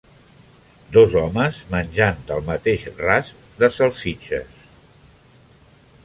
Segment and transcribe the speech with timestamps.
[0.95, 4.65] Dos homes menjant del mateix rast de salsitxes.